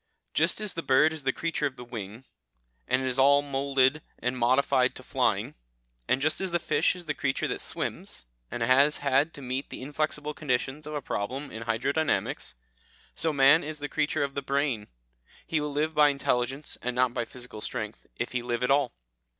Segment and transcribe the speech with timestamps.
[0.33, 2.25] "Just as the bird is the creature of the wing,
[2.87, 5.53] and is all moulded and modified to flying,
[6.07, 9.69] and just as the fish is the creature that swims, and has had to meet
[9.69, 12.55] the inflexible conditions of a problem in hydrodynamics,
[13.13, 14.87] so man is the creature of the brain;
[15.45, 18.93] he will live by intelligence, and not by physical strength, if he live at all.